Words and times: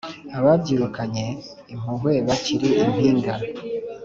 ababyirukanye 0.37 1.25
impuhwe 1.73 2.13
bakiri 2.27 2.67
i 2.83 2.85
mpinga 2.91 3.33